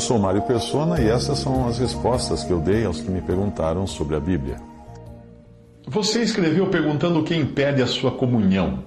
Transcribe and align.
Eu 0.00 0.04
sou 0.04 0.18
Mário 0.18 0.40
Persona 0.40 0.98
e 0.98 1.06
essas 1.06 1.40
são 1.40 1.68
as 1.68 1.78
respostas 1.78 2.42
que 2.42 2.50
eu 2.50 2.58
dei 2.58 2.86
aos 2.86 3.02
que 3.02 3.10
me 3.10 3.20
perguntaram 3.20 3.86
sobre 3.86 4.16
a 4.16 4.18
Bíblia. 4.18 4.56
Você 5.86 6.22
escreveu 6.22 6.68
perguntando 6.68 7.20
o 7.20 7.22
que 7.22 7.36
impede 7.36 7.82
a 7.82 7.86
sua 7.86 8.10
comunhão. 8.10 8.82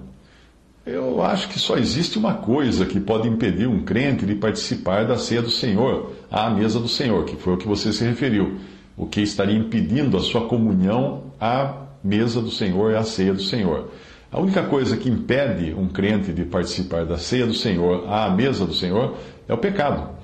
Eu 0.83 1.21
acho 1.21 1.49
que 1.49 1.59
só 1.59 1.77
existe 1.77 2.17
uma 2.17 2.33
coisa 2.33 2.87
que 2.87 2.99
pode 2.99 3.27
impedir 3.27 3.67
um 3.67 3.83
crente 3.83 4.25
de 4.25 4.33
participar 4.33 5.05
da 5.05 5.15
ceia 5.15 5.43
do 5.43 5.51
Senhor, 5.51 6.13
à 6.31 6.49
mesa 6.49 6.79
do 6.79 6.87
Senhor, 6.87 7.25
que 7.25 7.35
foi 7.35 7.53
o 7.53 7.57
que 7.57 7.67
você 7.67 7.93
se 7.93 8.03
referiu. 8.03 8.57
O 8.97 9.05
que 9.05 9.21
estaria 9.21 9.55
impedindo 9.55 10.17
a 10.17 10.19
sua 10.19 10.47
comunhão 10.47 11.25
à 11.39 11.75
mesa 12.03 12.41
do 12.41 12.49
Senhor 12.49 12.91
e 12.91 12.95
à 12.95 13.03
ceia 13.03 13.35
do 13.35 13.43
Senhor. 13.43 13.91
A 14.31 14.41
única 14.41 14.63
coisa 14.63 14.97
que 14.97 15.11
impede 15.11 15.75
um 15.75 15.87
crente 15.87 16.33
de 16.33 16.43
participar 16.43 17.05
da 17.05 17.19
ceia 17.19 17.45
do 17.45 17.53
Senhor, 17.53 18.11
à 18.11 18.31
mesa 18.31 18.65
do 18.65 18.73
Senhor, 18.73 19.15
é 19.47 19.53
o 19.53 19.59
pecado. 19.59 20.22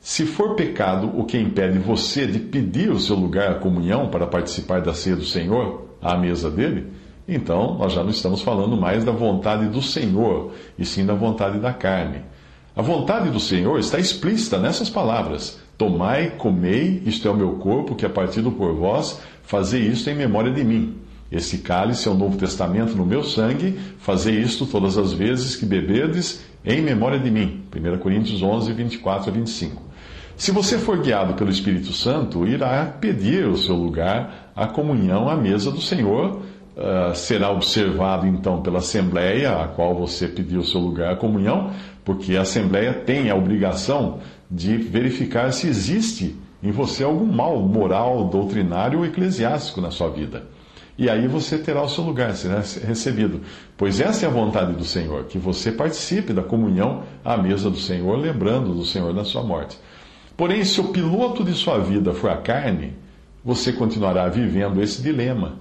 Se 0.00 0.24
for 0.24 0.54
pecado 0.54 1.10
o 1.18 1.24
que 1.24 1.36
impede 1.36 1.78
você 1.78 2.26
de 2.26 2.38
pedir 2.38 2.90
o 2.90 3.00
seu 3.00 3.16
lugar 3.16 3.50
à 3.50 3.54
comunhão 3.56 4.08
para 4.08 4.26
participar 4.26 4.80
da 4.80 4.94
ceia 4.94 5.16
do 5.16 5.24
Senhor, 5.24 5.88
à 6.00 6.16
mesa 6.16 6.50
dele, 6.50 6.86
então 7.26 7.76
nós 7.76 7.92
já 7.92 8.02
não 8.02 8.10
estamos 8.10 8.40
falando 8.40 8.76
mais 8.76 9.04
da 9.04 9.12
vontade 9.12 9.66
do 9.66 9.82
Senhor, 9.82 10.52
e 10.78 10.84
sim 10.84 11.04
da 11.04 11.14
vontade 11.14 11.58
da 11.58 11.72
carne. 11.72 12.22
A 12.74 12.80
vontade 12.80 13.28
do 13.30 13.40
Senhor 13.40 13.78
está 13.80 13.98
explícita 13.98 14.58
nessas 14.58 14.88
palavras: 14.88 15.58
Tomai, 15.76 16.30
comei, 16.38 17.02
isto 17.04 17.26
é 17.26 17.30
o 17.30 17.36
meu 17.36 17.56
corpo 17.56 17.96
que 17.96 18.06
é 18.06 18.08
partido 18.08 18.52
por 18.52 18.74
vós, 18.74 19.20
fazei 19.42 19.82
isto 19.82 20.08
em 20.08 20.14
memória 20.14 20.52
de 20.52 20.62
mim. 20.62 20.96
Esse 21.30 21.58
cálice 21.58 22.08
é 22.08 22.10
o 22.10 22.14
Novo 22.14 22.38
Testamento 22.38 22.96
no 22.96 23.04
meu 23.04 23.22
sangue, 23.22 23.78
fazei 23.98 24.36
isto 24.36 24.64
todas 24.64 24.96
as 24.96 25.12
vezes 25.12 25.56
que 25.56 25.66
beberdes, 25.66 26.40
em 26.64 26.80
memória 26.80 27.18
de 27.18 27.30
mim. 27.30 27.64
1 27.74 27.98
Coríntios 27.98 28.42
11, 28.42 28.72
24 28.72 29.30
a 29.30 29.32
25. 29.32 29.87
Se 30.38 30.52
você 30.52 30.78
for 30.78 31.02
guiado 31.02 31.34
pelo 31.34 31.50
Espírito 31.50 31.92
Santo, 31.92 32.46
irá 32.46 32.86
pedir 32.86 33.48
o 33.48 33.56
seu 33.56 33.74
lugar 33.74 34.52
à 34.54 34.68
comunhão 34.68 35.28
à 35.28 35.36
mesa 35.36 35.68
do 35.68 35.80
Senhor. 35.80 36.40
Uh, 36.76 37.12
será 37.12 37.50
observado 37.50 38.24
então 38.24 38.62
pela 38.62 38.78
Assembleia, 38.78 39.60
a 39.60 39.66
qual 39.66 39.96
você 39.96 40.28
pediu 40.28 40.60
o 40.60 40.64
seu 40.64 40.80
lugar 40.80 41.12
à 41.12 41.16
comunhão, 41.16 41.72
porque 42.04 42.36
a 42.36 42.42
Assembleia 42.42 42.94
tem 42.94 43.28
a 43.28 43.34
obrigação 43.34 44.20
de 44.48 44.76
verificar 44.76 45.52
se 45.52 45.66
existe 45.66 46.36
em 46.62 46.70
você 46.70 47.02
algum 47.02 47.26
mal 47.26 47.58
moral, 47.60 48.28
doutrinário 48.28 49.00
ou 49.00 49.04
eclesiástico 49.04 49.80
na 49.80 49.90
sua 49.90 50.08
vida. 50.08 50.44
E 50.96 51.10
aí 51.10 51.26
você 51.26 51.58
terá 51.58 51.82
o 51.82 51.88
seu 51.88 52.04
lugar, 52.04 52.32
será 52.36 52.62
recebido. 52.86 53.40
Pois 53.76 54.00
essa 54.00 54.24
é 54.24 54.28
a 54.28 54.32
vontade 54.32 54.72
do 54.74 54.84
Senhor, 54.84 55.24
que 55.24 55.36
você 55.36 55.72
participe 55.72 56.32
da 56.32 56.44
comunhão 56.44 57.02
à 57.24 57.36
mesa 57.36 57.68
do 57.68 57.78
Senhor, 57.78 58.16
lembrando 58.16 58.72
do 58.72 58.84
Senhor 58.84 59.12
na 59.12 59.24
sua 59.24 59.42
morte. 59.42 59.76
Porém, 60.38 60.62
se 60.62 60.80
o 60.80 60.84
piloto 60.84 61.42
de 61.42 61.52
sua 61.52 61.78
vida 61.78 62.14
for 62.14 62.30
a 62.30 62.36
carne, 62.36 62.92
você 63.44 63.72
continuará 63.72 64.28
vivendo 64.28 64.80
esse 64.80 65.02
dilema 65.02 65.56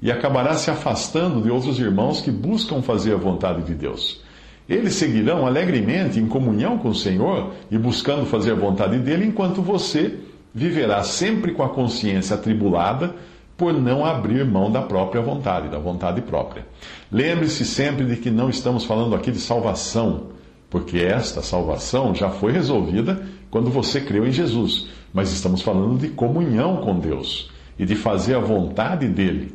e 0.00 0.08
acabará 0.08 0.54
se 0.54 0.70
afastando 0.70 1.42
de 1.42 1.50
outros 1.50 1.80
irmãos 1.80 2.20
que 2.20 2.30
buscam 2.30 2.80
fazer 2.80 3.12
a 3.12 3.16
vontade 3.16 3.64
de 3.64 3.74
Deus. 3.74 4.22
Eles 4.68 4.94
seguirão 4.94 5.48
alegremente 5.48 6.20
em 6.20 6.28
comunhão 6.28 6.78
com 6.78 6.90
o 6.90 6.94
Senhor 6.94 7.54
e 7.72 7.76
buscando 7.76 8.24
fazer 8.24 8.52
a 8.52 8.54
vontade 8.54 9.00
dele, 9.00 9.26
enquanto 9.26 9.60
você 9.60 10.20
viverá 10.54 11.02
sempre 11.02 11.50
com 11.50 11.64
a 11.64 11.68
consciência 11.68 12.36
atribulada 12.36 13.16
por 13.56 13.72
não 13.72 14.04
abrir 14.04 14.44
mão 14.44 14.70
da 14.70 14.80
própria 14.80 15.20
vontade, 15.20 15.68
da 15.68 15.78
vontade 15.80 16.22
própria. 16.22 16.64
Lembre-se 17.10 17.64
sempre 17.64 18.04
de 18.06 18.14
que 18.14 18.30
não 18.30 18.48
estamos 18.48 18.84
falando 18.84 19.16
aqui 19.16 19.32
de 19.32 19.40
salvação, 19.40 20.28
porque 20.70 20.98
esta 20.98 21.42
salvação 21.42 22.14
já 22.14 22.30
foi 22.30 22.52
resolvida 22.52 23.20
quando 23.50 23.68
você 23.68 24.00
creu 24.00 24.26
em 24.26 24.32
Jesus. 24.32 24.88
Mas 25.12 25.32
estamos 25.32 25.60
falando 25.60 25.98
de 25.98 26.08
comunhão 26.08 26.76
com 26.76 26.98
Deus 26.98 27.50
e 27.76 27.84
de 27.84 27.96
fazer 27.96 28.36
a 28.36 28.40
vontade 28.40 29.08
dele. 29.08 29.52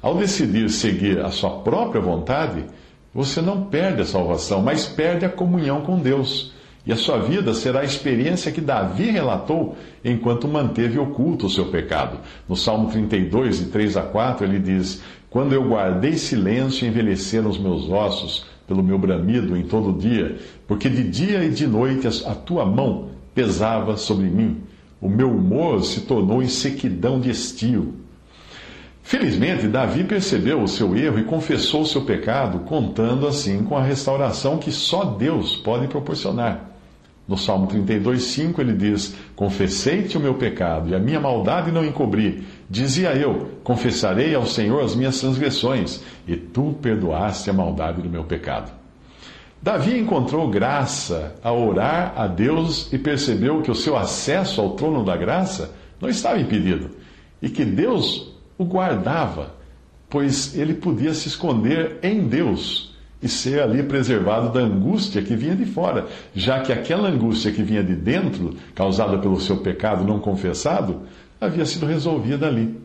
Ao 0.00 0.16
decidir 0.16 0.70
seguir 0.70 1.18
a 1.18 1.30
sua 1.30 1.50
própria 1.58 2.00
vontade, 2.00 2.64
você 3.12 3.42
não 3.42 3.64
perde 3.64 4.02
a 4.02 4.06
salvação, 4.06 4.62
mas 4.62 4.86
perde 4.86 5.24
a 5.24 5.28
comunhão 5.28 5.80
com 5.80 5.98
Deus. 5.98 6.54
E 6.86 6.92
a 6.92 6.96
sua 6.96 7.18
vida 7.18 7.52
será 7.52 7.80
a 7.80 7.84
experiência 7.84 8.52
que 8.52 8.60
Davi 8.60 9.10
relatou 9.10 9.76
enquanto 10.04 10.46
manteve 10.46 11.00
oculto 11.00 11.46
o 11.46 11.50
seu 11.50 11.66
pecado. 11.66 12.18
No 12.48 12.54
Salmo 12.54 12.88
32, 12.88 13.58
de 13.58 13.64
3 13.66 13.96
a 13.96 14.02
4, 14.02 14.46
ele 14.46 14.60
diz: 14.60 15.02
Quando 15.28 15.52
eu 15.52 15.68
guardei 15.68 16.12
silêncio, 16.12 16.86
envelheceram 16.86 17.50
os 17.50 17.58
meus 17.58 17.88
ossos 17.88 18.46
pelo 18.66 18.82
meu 18.82 18.98
bramido 18.98 19.56
em 19.56 19.62
todo 19.62 19.98
dia, 19.98 20.36
porque 20.66 20.88
de 20.88 21.02
dia 21.04 21.44
e 21.44 21.50
de 21.50 21.66
noite 21.66 22.06
a 22.26 22.34
tua 22.34 22.64
mão 22.64 23.10
pesava 23.34 23.96
sobre 23.96 24.26
mim. 24.26 24.62
O 25.00 25.08
meu 25.08 25.30
humor 25.30 25.84
se 25.84 26.00
tornou 26.02 26.42
em 26.42 26.48
sequidão 26.48 27.20
de 27.20 27.30
estio. 27.30 27.94
Felizmente, 29.02 29.68
Davi 29.68 30.02
percebeu 30.02 30.62
o 30.62 30.66
seu 30.66 30.96
erro 30.96 31.18
e 31.18 31.24
confessou 31.24 31.82
o 31.82 31.86
seu 31.86 32.02
pecado, 32.02 32.60
contando 32.60 33.26
assim 33.26 33.62
com 33.62 33.76
a 33.76 33.82
restauração 33.82 34.58
que 34.58 34.72
só 34.72 35.04
Deus 35.04 35.54
pode 35.54 35.86
proporcionar. 35.86 36.75
No 37.28 37.36
Salmo 37.36 37.66
32, 37.66 38.22
5, 38.22 38.60
ele 38.60 38.72
diz: 38.72 39.16
Confessei-te 39.34 40.16
o 40.16 40.20
meu 40.20 40.34
pecado 40.34 40.90
e 40.90 40.94
a 40.94 40.98
minha 40.98 41.18
maldade 41.18 41.72
não 41.72 41.84
encobri. 41.84 42.46
Dizia 42.70 43.14
eu: 43.14 43.50
Confessarei 43.64 44.34
ao 44.34 44.46
Senhor 44.46 44.82
as 44.84 44.94
minhas 44.94 45.18
transgressões, 45.18 46.02
e 46.26 46.36
tu 46.36 46.76
perdoaste 46.80 47.50
a 47.50 47.52
maldade 47.52 48.00
do 48.00 48.08
meu 48.08 48.22
pecado. 48.24 48.70
Davi 49.60 49.98
encontrou 49.98 50.48
graça 50.48 51.34
ao 51.42 51.66
orar 51.66 52.12
a 52.16 52.28
Deus 52.28 52.92
e 52.92 52.98
percebeu 52.98 53.62
que 53.62 53.70
o 53.70 53.74
seu 53.74 53.96
acesso 53.96 54.60
ao 54.60 54.70
trono 54.70 55.04
da 55.04 55.16
graça 55.16 55.74
não 56.00 56.08
estava 56.08 56.38
impedido 56.38 56.90
e 57.42 57.48
que 57.48 57.64
Deus 57.64 58.32
o 58.56 58.64
guardava, 58.64 59.54
pois 60.08 60.56
ele 60.56 60.74
podia 60.74 61.12
se 61.12 61.26
esconder 61.26 61.98
em 62.02 62.28
Deus 62.28 62.95
e 63.22 63.28
ser 63.28 63.60
ali 63.60 63.82
preservado 63.82 64.50
da 64.50 64.60
angústia 64.60 65.22
que 65.22 65.34
vinha 65.34 65.56
de 65.56 65.64
fora, 65.64 66.06
já 66.34 66.60
que 66.60 66.72
aquela 66.72 67.08
angústia 67.08 67.50
que 67.50 67.62
vinha 67.62 67.82
de 67.82 67.94
dentro, 67.94 68.54
causada 68.74 69.18
pelo 69.18 69.40
seu 69.40 69.56
pecado 69.58 70.04
não 70.04 70.18
confessado, 70.18 71.02
havia 71.40 71.64
sido 71.64 71.86
resolvida 71.86 72.46
ali. 72.46 72.78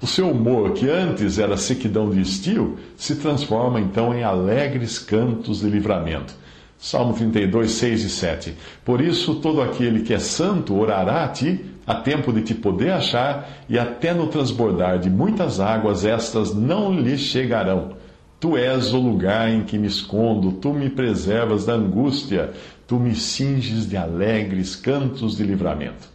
O 0.00 0.06
seu 0.06 0.30
humor, 0.30 0.72
que 0.72 0.88
antes 0.88 1.38
era 1.38 1.56
sequidão 1.56 2.08
de 2.10 2.20
estio, 2.20 2.78
se 2.96 3.16
transforma 3.16 3.80
então 3.80 4.14
em 4.14 4.22
alegres 4.22 4.98
cantos 4.98 5.60
de 5.60 5.68
livramento. 5.68 6.34
Salmo 6.78 7.12
32, 7.12 7.72
6 7.72 8.04
e 8.04 8.10
7. 8.10 8.54
Por 8.84 9.00
isso, 9.00 9.36
todo 9.36 9.60
aquele 9.60 10.02
que 10.02 10.14
é 10.14 10.18
santo 10.20 10.78
orará 10.78 11.24
a 11.24 11.28
ti, 11.28 11.64
a 11.84 11.96
tempo 11.96 12.32
de 12.32 12.42
te 12.42 12.54
poder 12.54 12.92
achar, 12.92 13.48
e 13.68 13.76
até 13.76 14.14
no 14.14 14.28
transbordar 14.28 15.00
de 15.00 15.10
muitas 15.10 15.58
águas, 15.58 16.04
estas 16.04 16.54
não 16.54 16.94
lhe 16.94 17.18
chegarão. 17.18 17.97
Tu 18.40 18.56
és 18.56 18.92
o 18.94 18.98
lugar 18.98 19.50
em 19.50 19.64
que 19.64 19.76
me 19.76 19.88
escondo, 19.88 20.52
tu 20.52 20.72
me 20.72 20.88
preservas 20.88 21.66
da 21.66 21.74
angústia, 21.74 22.52
tu 22.86 22.96
me 22.96 23.14
cinges 23.14 23.88
de 23.88 23.96
alegres 23.96 24.76
cantos 24.76 25.36
de 25.36 25.42
livramento. 25.42 26.08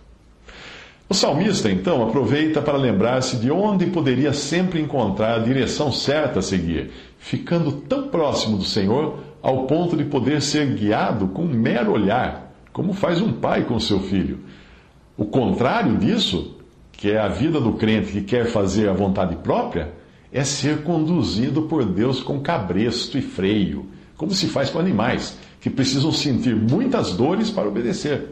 O 1.10 1.14
salmista, 1.14 1.70
então, 1.70 2.02
aproveita 2.02 2.62
para 2.62 2.78
lembrar-se 2.78 3.36
de 3.38 3.52
onde 3.52 3.88
poderia 3.88 4.32
sempre 4.32 4.82
encontrar 4.82 5.36
a 5.36 5.44
direção 5.44 5.92
certa 5.92 6.40
a 6.40 6.42
seguir, 6.42 6.92
ficando 7.20 7.72
tão 7.74 8.08
próximo 8.08 8.58
do 8.58 8.64
Senhor 8.64 9.20
ao 9.42 9.68
ponto 9.68 9.98
de 9.98 10.06
poder 10.06 10.42
ser 10.42 10.66
guiado 10.74 11.28
com 11.28 11.44
um 11.44 11.54
mero 11.54 11.92
olhar, 11.92 12.56
como 12.72 12.94
faz 12.94 13.22
um 13.22 13.34
pai 13.34 13.66
com 13.66 13.80
seu 13.80 14.00
filho. 14.00 14.40
O 15.18 15.26
contrário 15.26 15.98
disso, 15.98 16.56
que 16.94 17.12
é 17.12 17.20
a 17.20 17.28
vida 17.28 17.60
do 17.60 17.74
crente 17.74 18.14
que 18.14 18.22
quer 18.22 18.46
fazer 18.46 18.88
a 18.88 18.94
vontade 18.94 19.36
própria, 19.36 19.92
é 20.34 20.44
ser 20.44 20.82
conduzido 20.82 21.62
por 21.64 21.86
Deus 21.86 22.22
com 22.22 22.40
cabresto 22.40 23.20
e 23.20 23.22
freio, 23.22 23.86
como 24.18 24.34
se 24.34 24.48
faz 24.48 24.72
com 24.72 24.80
animais, 24.80 25.38
que 25.62 25.70
precisam 25.70 26.12
sentir 26.12 26.56
muitas 26.56 27.14
dores 27.14 27.52
para 27.52 27.68
obedecer. 27.68 28.30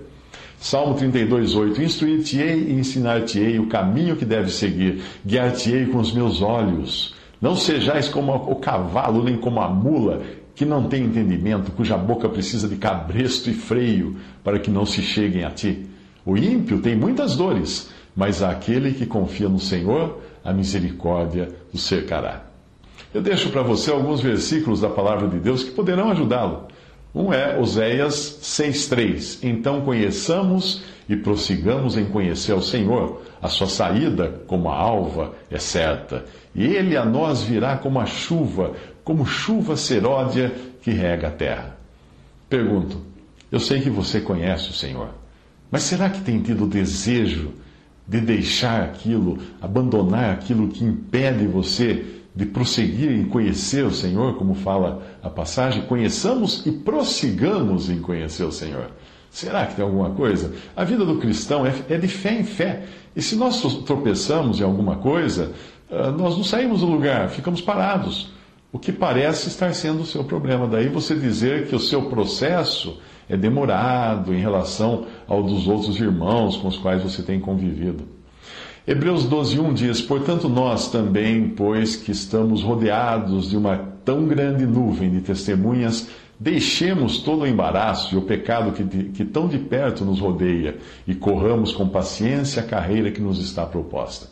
Salmo 0.59 0.95
32, 0.95 1.53
8: 1.53 1.81
Instruir-te-ei 1.81 2.69
e 2.69 2.73
ensinar-te-ei 2.73 3.59
o 3.59 3.67
caminho 3.67 4.15
que 4.15 4.25
deves 4.25 4.55
seguir, 4.55 5.01
guiar-te-ei 5.25 5.85
com 5.85 5.99
os 5.99 6.11
meus 6.11 6.41
olhos. 6.41 7.13
Não 7.39 7.55
sejais 7.55 8.09
como 8.09 8.33
o 8.33 8.55
cavalo, 8.55 9.23
nem 9.23 9.37
como 9.37 9.61
a 9.61 9.69
mula, 9.69 10.21
que 10.55 10.65
não 10.65 10.87
tem 10.87 11.05
entendimento, 11.05 11.71
cuja 11.71 11.97
boca 11.97 12.27
precisa 12.27 12.67
de 12.67 12.75
cabresto 12.75 13.49
e 13.49 13.53
freio 13.53 14.17
para 14.43 14.59
que 14.59 14.69
não 14.69 14.85
se 14.85 15.01
cheguem 15.01 15.43
a 15.43 15.51
ti. 15.51 15.85
O 16.25 16.37
ímpio 16.37 16.79
tem 16.79 16.95
muitas 16.95 17.35
dores, 17.35 17.89
mas 18.15 18.43
aquele 18.43 18.91
que 18.91 19.05
confia 19.05 19.49
no 19.49 19.59
Senhor, 19.59 20.21
a 20.43 20.53
misericórdia 20.53 21.49
o 21.73 21.77
cercará. 21.77 22.43
Eu 23.13 23.21
deixo 23.21 23.49
para 23.49 23.61
você 23.61 23.91
alguns 23.91 24.21
versículos 24.21 24.81
da 24.81 24.89
palavra 24.89 25.27
de 25.27 25.37
Deus 25.39 25.63
que 25.63 25.71
poderão 25.71 26.09
ajudá-lo. 26.09 26.67
Um 27.13 27.33
é 27.33 27.59
Oséias 27.59 28.39
6,3. 28.41 29.39
Então 29.43 29.81
conheçamos 29.81 30.83
e 31.09 31.15
prossigamos 31.17 31.97
em 31.97 32.05
conhecer 32.05 32.53
ao 32.53 32.61
Senhor. 32.61 33.21
A 33.41 33.49
sua 33.49 33.67
saída, 33.67 34.41
como 34.47 34.69
a 34.69 34.75
alva, 34.75 35.33
é 35.49 35.59
certa. 35.59 36.25
E 36.55 36.63
ele 36.63 36.95
a 36.95 37.03
nós 37.03 37.43
virá 37.43 37.75
como 37.77 37.99
a 37.99 38.05
chuva, 38.05 38.73
como 39.03 39.25
chuva 39.25 39.75
seródia 39.75 40.53
que 40.81 40.91
rega 40.91 41.27
a 41.27 41.31
terra. 41.31 41.77
Pergunto: 42.49 43.01
eu 43.51 43.59
sei 43.59 43.81
que 43.81 43.89
você 43.89 44.21
conhece 44.21 44.69
o 44.69 44.73
Senhor, 44.73 45.09
mas 45.69 45.83
será 45.83 46.09
que 46.09 46.21
tem 46.21 46.41
tido 46.41 46.65
desejo 46.65 47.51
de 48.11 48.19
deixar 48.19 48.83
aquilo, 48.83 49.37
abandonar 49.61 50.31
aquilo 50.31 50.67
que 50.67 50.83
impede 50.83 51.47
você 51.47 52.05
de 52.35 52.45
prosseguir 52.45 53.09
em 53.09 53.23
conhecer 53.23 53.85
o 53.85 53.93
Senhor, 53.93 54.35
como 54.35 54.53
fala 54.53 55.01
a 55.23 55.29
passagem? 55.29 55.83
Conheçamos 55.83 56.65
e 56.65 56.73
prossigamos 56.73 57.89
em 57.89 58.01
conhecer 58.01 58.43
o 58.43 58.51
Senhor. 58.51 58.91
Será 59.29 59.65
que 59.65 59.75
tem 59.75 59.85
alguma 59.85 60.09
coisa? 60.09 60.53
A 60.75 60.83
vida 60.83 61.05
do 61.05 61.19
cristão 61.19 61.65
é, 61.65 61.73
é 61.87 61.97
de 61.97 62.09
fé 62.09 62.37
em 62.37 62.43
fé. 62.43 62.83
E 63.15 63.21
se 63.21 63.37
nós 63.37 63.61
tropeçamos 63.85 64.59
em 64.59 64.63
alguma 64.63 64.97
coisa, 64.97 65.53
ah, 65.89 66.11
nós 66.11 66.35
não 66.35 66.43
saímos 66.43 66.81
do 66.81 66.87
lugar, 66.87 67.29
ficamos 67.29 67.61
parados. 67.61 68.33
O 68.73 68.79
que 68.79 68.91
parece 68.91 69.47
estar 69.47 69.73
sendo 69.73 70.01
o 70.01 70.05
seu 70.05 70.25
problema. 70.25 70.67
Daí 70.67 70.89
você 70.89 71.15
dizer 71.15 71.67
que 71.67 71.75
o 71.77 71.79
seu 71.79 72.09
processo 72.09 72.99
é 73.31 73.37
demorado 73.37 74.33
em 74.33 74.39
relação 74.39 75.05
ao 75.27 75.41
dos 75.41 75.67
outros 75.67 75.99
irmãos 75.99 76.57
com 76.57 76.67
os 76.67 76.77
quais 76.77 77.01
você 77.01 77.23
tem 77.23 77.39
convivido. 77.39 78.03
Hebreus 78.85 79.25
12:1 79.25 79.73
diz: 79.73 80.01
Portanto, 80.01 80.49
nós 80.49 80.91
também, 80.91 81.49
pois 81.49 81.95
que 81.95 82.11
estamos 82.11 82.61
rodeados 82.61 83.49
de 83.49 83.57
uma 83.57 83.77
tão 84.03 84.25
grande 84.27 84.65
nuvem 84.65 85.09
de 85.09 85.21
testemunhas, 85.21 86.09
Deixemos 86.41 87.19
todo 87.19 87.43
o 87.43 87.47
embaraço 87.47 88.15
e 88.15 88.17
o 88.17 88.23
pecado 88.23 88.71
que, 88.71 88.83
que 88.83 89.23
tão 89.23 89.47
de 89.47 89.59
perto 89.59 90.03
nos 90.03 90.19
rodeia 90.19 90.75
e 91.05 91.13
corramos 91.13 91.71
com 91.71 91.87
paciência 91.87 92.63
a 92.63 92.65
carreira 92.65 93.11
que 93.11 93.21
nos 93.21 93.37
está 93.37 93.63
proposta. 93.63 94.27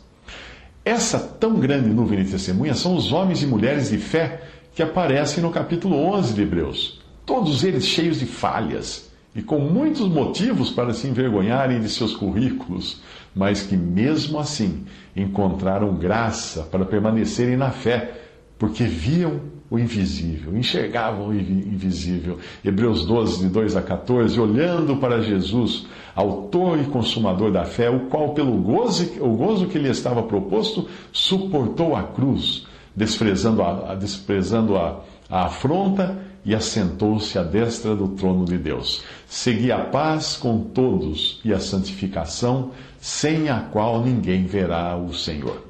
Essa 0.84 1.20
tão 1.20 1.60
grande 1.60 1.88
nuvem 1.88 2.24
de 2.24 2.32
testemunhas 2.32 2.80
são 2.80 2.96
os 2.96 3.12
homens 3.12 3.44
e 3.44 3.46
mulheres 3.46 3.90
de 3.90 3.98
fé 3.98 4.42
que 4.74 4.82
aparecem 4.82 5.40
no 5.40 5.52
capítulo 5.52 5.94
11 5.96 6.34
de 6.34 6.42
Hebreus. 6.42 6.99
Todos 7.30 7.62
eles 7.62 7.86
cheios 7.86 8.18
de 8.18 8.26
falhas 8.26 9.08
e 9.36 9.40
com 9.40 9.60
muitos 9.60 10.08
motivos 10.08 10.72
para 10.72 10.92
se 10.92 11.06
envergonharem 11.06 11.80
de 11.80 11.88
seus 11.88 12.12
currículos, 12.12 13.00
mas 13.32 13.62
que 13.62 13.76
mesmo 13.76 14.36
assim 14.36 14.84
encontraram 15.14 15.94
graça 15.94 16.64
para 16.64 16.84
permanecerem 16.84 17.56
na 17.56 17.70
fé, 17.70 18.14
porque 18.58 18.82
viam 18.82 19.42
o 19.70 19.78
invisível, 19.78 20.58
enxergavam 20.58 21.28
o 21.28 21.32
invisível. 21.32 22.38
Hebreus 22.64 23.06
12, 23.06 23.42
de 23.42 23.48
2 23.48 23.76
a 23.76 23.82
14, 23.82 24.40
olhando 24.40 24.96
para 24.96 25.22
Jesus, 25.22 25.86
autor 26.16 26.80
e 26.80 26.84
consumador 26.86 27.52
da 27.52 27.64
fé, 27.64 27.88
o 27.88 28.06
qual, 28.06 28.30
pelo 28.30 28.56
gozo, 28.56 29.08
o 29.20 29.36
gozo 29.36 29.68
que 29.68 29.78
lhe 29.78 29.88
estava 29.88 30.24
proposto, 30.24 30.88
suportou 31.12 31.94
a 31.94 32.02
cruz, 32.02 32.66
desprezando 32.96 33.62
a, 33.62 33.94
desprezando 33.94 34.76
a, 34.76 35.04
a 35.30 35.44
afronta 35.44 36.28
e 36.44 36.54
assentou-se 36.54 37.38
à 37.38 37.42
destra 37.42 37.94
do 37.94 38.08
trono 38.08 38.44
de 38.44 38.58
Deus. 38.58 39.02
Segui 39.28 39.70
a 39.70 39.78
paz 39.78 40.36
com 40.36 40.60
todos 40.60 41.40
e 41.44 41.52
a 41.52 41.60
santificação, 41.60 42.72
sem 42.98 43.48
a 43.48 43.60
qual 43.60 44.02
ninguém 44.02 44.46
verá 44.46 44.96
o 44.96 45.12
Senhor. 45.12 45.69